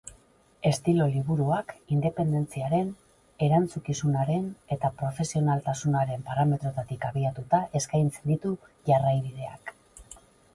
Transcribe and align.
Estilo 0.67 1.05
liburuak 1.15 1.73
independentziaren, 1.95 2.87
erantzukizunaren 3.47 4.47
eta 4.77 4.91
profesionaltasunaren 5.03 6.25
parametroetatik 6.31 7.07
abiatuta 7.11 7.61
eskaintzen 7.83 8.33
ditu 8.35 8.55
jarraibideak. 8.93 9.75